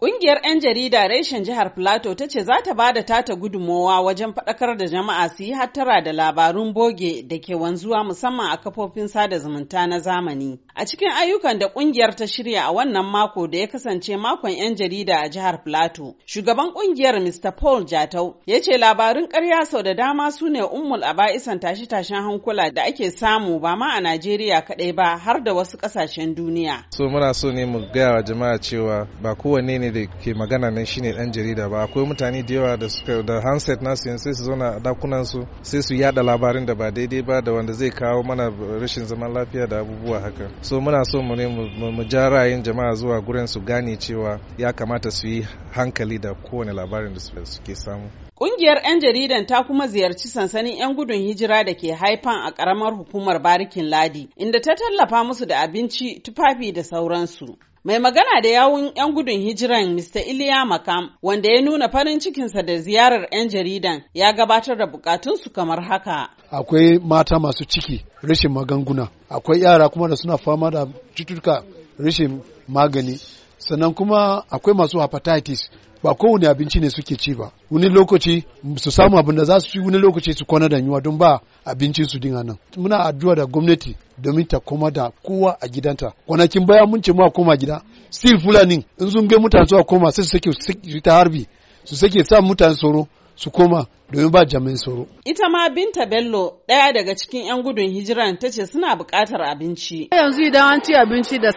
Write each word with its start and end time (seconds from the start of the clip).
Ƙungiyar 0.00 0.40
'yan 0.44 0.60
jarida 0.60 1.08
reshen 1.08 1.44
jihar 1.44 1.72
Filato 1.74 2.14
ta 2.14 2.26
ce 2.28 2.42
za 2.44 2.60
ta 2.62 2.74
ba 2.74 2.92
da 2.92 3.02
tata 3.02 3.34
gudunmowa 3.34 4.00
wajen 4.04 4.34
faɗakar 4.34 4.76
da 4.76 4.84
jama'a 4.86 5.28
su 5.30 5.42
yi 5.42 5.52
hattara 5.54 6.02
da 6.04 6.12
labarun 6.12 6.74
boge 6.74 7.22
da 7.26 7.38
ke 7.40 7.54
wanzuwa 7.56 8.04
musamman 8.04 8.50
a 8.52 8.56
kafofin 8.60 9.08
sada 9.08 9.38
zumunta 9.38 9.86
na 9.88 9.98
zamani. 9.98 10.58
A 10.74 10.84
cikin 10.84 11.08
ayyukan 11.10 11.58
da 11.58 11.68
ƙungiyar 11.72 12.14
ta 12.14 12.26
shirya 12.26 12.64
a 12.68 12.72
wannan 12.74 13.06
mako 13.10 13.46
da 13.46 13.58
ya 13.58 13.66
kasance 13.68 14.16
makon 14.20 14.50
'yan 14.52 14.74
jarida 14.76 15.16
a 15.24 15.30
jihar 15.30 15.64
Filato, 15.64 16.14
shugaban 16.26 16.74
ƙungiyar 16.74 17.16
Mr. 17.24 17.56
Paul 17.56 17.84
Jatau 17.86 18.34
ya 18.46 18.60
ce 18.60 18.76
labarun 18.76 19.28
ƙarya 19.32 19.64
sau 19.64 19.82
da 19.82 19.94
dama 19.94 20.30
su 20.30 20.48
ne 20.50 20.60
ummul 20.60 21.00
aba'isan 21.04 21.58
tashe-tashen 21.58 22.20
hankula 22.20 22.70
da 22.70 22.82
ake 22.84 23.10
samu 23.10 23.58
ba 23.60 23.74
ma 23.76 23.94
a 23.96 24.00
Najeriya 24.02 24.60
kaɗai 24.60 24.94
ba 24.94 25.16
har 25.16 25.40
da 25.42 25.54
wasu 25.54 25.78
ƙasashen 25.78 26.34
duniya. 26.36 26.84
So 26.92 27.08
muna 27.08 27.32
so 27.34 27.50
ne 27.50 27.64
mu 27.64 27.80
gaya 27.90 28.12
wa 28.12 28.22
jama'a 28.22 28.58
cewa 28.60 29.08
ba 29.22 29.34
kowanne 29.34 29.78
ne 29.80 29.85
da 29.92 30.06
ke 30.06 30.34
magana 30.34 30.70
nan 30.70 30.84
shine 30.86 31.12
dan 31.12 31.32
jarida 31.32 31.68
ba. 31.70 31.82
Akwai 31.86 32.06
mutane 32.06 32.42
da 32.46 32.54
yawa 32.54 32.76
da 32.76 32.88
suka 32.88 33.22
da 33.22 33.40
handset 33.40 33.80
nasu 33.80 34.08
yanzu 34.08 34.24
sai 34.24 34.32
su 34.34 34.44
zauna 34.44 34.76
a 34.76 34.80
dakunan 34.80 35.24
su 35.24 35.46
sai 35.62 35.80
su 35.82 35.94
yada 35.94 36.22
labarin 36.22 36.66
da 36.66 36.74
ba 36.74 36.90
daidai 36.90 37.22
ba 37.22 37.40
da 37.42 37.52
wanda 37.52 37.72
zai 37.72 37.90
kawo 37.90 38.22
mana 38.22 38.50
rashin 38.80 39.04
zaman 39.06 39.32
lafiya 39.32 39.66
da 39.66 39.78
abubuwa 39.80 40.20
haka. 40.20 40.50
So 40.62 40.80
muna 40.80 41.04
so 41.04 41.22
mu 41.22 41.34
ne 41.36 41.46
mu 41.46 42.04
ja 42.04 42.28
ra'ayin 42.30 42.62
jama'a 42.62 42.94
zuwa 42.94 43.20
gurin 43.20 43.46
su 43.46 43.60
gane 43.60 43.96
cewa 43.96 44.40
ya 44.58 44.72
kamata 44.72 45.10
su 45.10 45.26
yi 45.28 45.46
hankali 45.72 46.18
da 46.18 46.34
kowane 46.34 46.72
labarin 46.72 47.14
da 47.14 47.20
suke 47.44 47.74
samu. 47.74 48.10
Ƙungiyar 48.36 48.82
'yan 48.84 49.00
jaridan 49.00 49.46
ta 49.46 49.62
kuma 49.66 49.86
ziyarci 49.88 50.28
sansanin 50.28 50.76
'yan 50.76 50.94
gudun 50.96 51.16
hijira 51.16 51.64
da 51.64 51.74
ke 51.74 51.92
haifan 51.92 52.42
a 52.46 52.52
ƙaramar 52.54 52.92
hukumar 52.96 53.42
Barikin 53.42 53.88
Ladi, 53.90 54.28
inda 54.36 54.60
ta 54.60 54.74
tallafa 54.74 55.24
musu 55.24 55.46
da 55.46 55.60
abinci, 55.60 56.20
tufafi 56.22 56.72
da 56.72 56.82
sauransu. 56.82 57.56
Mai 57.86 57.98
magana 57.98 58.40
da 58.42 58.48
yawun 58.48 58.92
'yan 58.96 59.14
gudun 59.14 59.40
hijiran 59.40 59.94
Mr. 59.94 60.20
Iliya 60.26 60.64
Makam, 60.64 61.10
wanda 61.22 61.48
ya 61.52 61.62
nuna 61.62 61.88
farin 61.88 62.18
cikinsa 62.18 62.62
da 62.66 62.76
ziyarar 62.78 63.28
'yan 63.32 63.48
jaridan, 63.48 64.02
ya 64.14 64.32
gabatar 64.32 64.78
da 64.78 64.86
bukatunsu 64.92 65.52
kamar 65.52 65.82
haka. 65.84 66.28
Akwai 66.50 66.98
mata 66.98 67.38
masu 67.38 67.64
ciki, 67.64 68.04
rashin 68.22 68.50
magunguna, 68.52 69.08
akwai 69.30 69.60
yara 69.60 69.88
kuma 69.88 70.08
da 70.08 70.16
suna 70.16 70.36
fama 70.36 70.70
da 70.70 70.86
cututtuka 71.14 71.62
rashin 71.98 72.42
magani, 72.68 73.20
sannan 73.58 73.94
kuma 73.94 74.42
akwai 74.50 74.74
masu 74.76 74.98
hepatitis. 75.00 75.68
Ba 76.02 76.14
kowane 76.14 76.46
abinci 76.48 76.80
ne 76.80 76.90
suke 76.90 77.16
ci 77.16 77.34
ba. 77.34 77.50
Wani 77.70 77.88
lokaci 77.88 78.44
su 78.76 78.90
samu 78.90 79.18
abin 79.18 79.36
da 79.36 79.44
za 79.44 79.60
su 79.60 79.68
ci 79.70 79.78
wani 79.80 79.98
lokaci 79.98 80.32
su 80.32 80.44
kwana 80.44 80.68
da 80.68 80.76
yunwa 80.78 81.00
don 81.00 81.18
ba 81.18 81.40
abinci 81.64 82.04
su 82.04 82.18
dinga 82.18 82.42
nan. 82.44 82.56
Muna 82.76 82.98
addu'a 83.04 83.34
da 83.34 83.46
gwamnati 83.46 83.96
domin 84.18 84.46
ta 84.46 84.60
koma 84.60 84.90
da 84.90 85.10
kowa 85.22 85.56
a 85.60 85.66
gidanta. 85.68 86.12
Kwanakin 86.26 86.66
baya 86.66 86.86
mun 86.86 87.02
ce 87.02 87.12
mu 87.12 87.30
koma 87.30 87.56
gida. 87.56 87.82
Still 88.10 88.38
fulani 88.40 88.84
in 89.00 89.10
sun 89.10 89.26
ga 89.28 89.38
mutane 89.38 89.66
su 89.68 89.82
koma 89.84 90.10
sai 90.12 90.24
su 90.24 90.38
sake 90.52 91.00
ta 91.02 91.12
harbi 91.16 91.46
su 91.84 91.96
sake 91.96 92.24
sa 92.24 92.40
mutane 92.40 92.74
tsoro. 92.74 93.08
Su 93.36 93.50
koma 93.50 93.86
domin 94.12 94.30
ba 94.32 94.44
jami'in 94.44 94.76
tsaro. 94.76 95.06
Ita 95.24 95.48
ma 95.48 95.68
Binta 95.68 96.06
Bello 96.06 96.60
ɗaya 96.68 96.92
daga 96.94 97.14
cikin 97.14 97.46
'yan 97.46 97.62
gudun 97.62 97.90
hijiran 97.90 98.38
ta 98.38 98.48
ce 98.50 98.66
suna 98.66 98.96
buƙatar 98.96 99.40
abinci. 99.42 100.08
Yanzu 100.12 100.42
idan 100.42 100.72
an 100.72 100.80
ci 100.82 100.94
abinci 100.94 101.38
da 101.38 101.50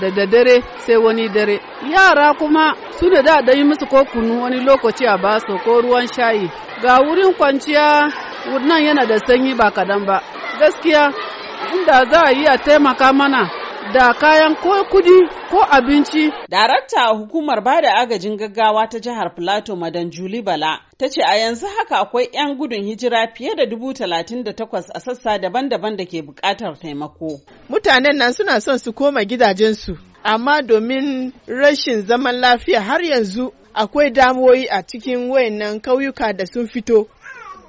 da 0.00 0.26
dare 0.26 0.62
sai 0.78 0.96
wani 0.96 1.28
dare. 1.28 1.60
Yara 1.90 2.34
kuma 2.38 2.74
su 2.98 3.08
da 3.10 3.22
da 3.22 3.52
yi 3.52 3.64
musu 3.64 3.86
ko 3.86 4.04
kunu 4.04 4.40
wani 4.42 4.60
lokaci 4.60 5.06
a 5.06 5.16
ba 5.18 5.38
su 5.40 5.56
ko 5.64 5.80
ruwan 5.82 6.06
shayi. 6.06 6.50
Ga 6.82 6.98
wurin 7.00 7.32
kwanciya 7.34 8.08
nan 8.68 8.82
yana 8.84 9.06
da 9.06 9.16
sanyi 9.26 9.54
ba 9.56 9.70
kadan 9.70 10.04
ba. 10.06 10.20
Gaskiya 10.60 11.12
inda 11.74 12.04
za 12.10 12.20
a 12.26 12.32
yi 12.32 12.44
a 12.46 12.58
taimaka 12.58 13.12
mana 13.12 13.63
da 13.92 14.12
kayan 14.14 14.54
ko 14.56 14.84
kuɗi 14.90 15.16
ko 15.50 15.60
abinci. 15.76 16.30
Darakta 16.48 17.00
a 17.10 17.14
hukumar 17.14 17.60
ba 17.64 17.80
da 17.82 17.94
agajin 18.00 18.36
gaggawa 18.38 18.88
ta 18.88 18.98
jihar 18.98 19.34
Filato 19.36 19.76
Madan 19.76 20.10
Juli 20.10 20.40
Bala 20.42 20.80
ta 20.98 21.08
ce 21.08 21.20
a 21.22 21.36
yanzu 21.36 21.66
haka 21.66 21.96
akwai 22.00 22.28
'yan 22.32 22.56
gudun 22.56 22.84
hijira 22.84 23.28
fiye 23.36 23.54
da 23.56 23.66
dubu 23.66 23.92
talatin 23.94 24.44
da 24.44 24.52
takwas 24.52 24.88
a 24.94 25.00
sassa 25.00 25.38
daban-daban 25.38 25.96
da 25.96 26.04
ke 26.06 26.22
buƙatar 26.22 26.78
taimako. 26.80 27.40
Mutanen 27.68 28.16
nan 28.16 28.32
suna 28.32 28.60
son 28.60 28.78
su 28.78 28.92
koma 28.92 29.24
gidajensu, 29.24 29.98
amma 30.22 30.62
domin 30.62 31.32
rashin 31.46 32.06
zaman 32.06 32.40
lafiya 32.40 32.80
har 32.80 33.02
yanzu 33.02 33.52
akwai 33.74 34.10
damuwoyi 34.10 34.66
a 34.70 34.82
cikin 34.82 35.30
wayannan 35.30 35.80
kauyuka 35.80 36.32
da 36.32 36.46
sun 36.46 36.66
fito. 36.68 37.06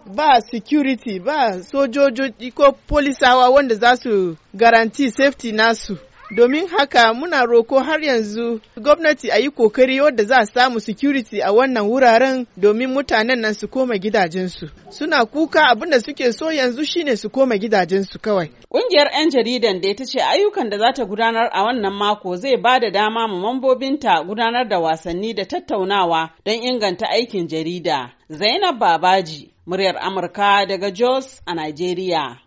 Ba 0.05 0.41
security 0.41 1.19
ba 1.19 1.63
sojoji 1.63 2.51
ko 2.51 2.71
polisawa 2.87 3.49
wanda 3.49 3.75
za 3.75 3.95
su 3.97 4.37
garanti 4.53 5.11
safety 5.11 5.51
nasu. 5.51 5.97
Domin 6.31 6.67
haka 6.67 7.13
muna 7.13 7.45
roko 7.45 7.79
har 7.79 8.01
yanzu 8.03 8.59
gwamnati 8.77 9.31
a 9.31 9.37
yi 9.37 9.49
ƙoƙari 9.49 10.01
wadda 10.01 10.23
za 10.23 10.35
a 10.37 10.45
samu 10.45 10.79
security 10.79 11.39
a 11.41 11.51
wannan 11.53 11.85
wuraren 11.89 12.47
domin 12.57 12.89
mutanen 12.89 13.41
nan 13.41 13.53
su 13.53 13.67
koma 13.67 13.97
gidajensu 13.97 14.69
suna 14.89 15.25
kuka 15.25 15.61
abin 15.69 15.89
da 15.89 15.99
suke 15.99 16.33
so 16.33 16.51
yanzu 16.51 16.85
shine 16.85 17.15
su 17.17 17.29
koma 17.29 17.55
gidajensu 17.57 18.19
kawai 18.19 18.49
Ƙungiyar 18.75 19.07
'yan 19.13 19.29
jaridan 19.29 19.81
da 19.81 19.93
ta 19.95 20.05
ce 20.05 20.19
ayyukan 20.19 20.69
da 20.69 20.77
za 20.77 20.93
ta 20.93 21.05
gudanar 21.05 21.49
a 21.53 21.63
wannan 21.63 21.93
mako 21.93 22.35
zai 22.35 22.57
ba 22.57 22.79
da 22.79 22.89
dama 22.91 23.27
ma 23.27 23.37
mambobinta 23.39 24.23
gudanar 24.27 24.67
da 24.67 24.79
wasanni 24.79 25.33
da 25.33 25.45
tattaunawa 25.45 26.29
don 26.45 26.55
inganta 26.63 27.05
aikin 27.09 27.47
jarida. 27.47 28.11
Zainab 28.29 28.79
Babaji, 28.79 29.53
muryar 29.65 29.95
Amurka 29.97 30.65
daga 30.67 30.91
Jos 30.91 31.41
a 31.47 31.53
Najeriya. 31.55 32.44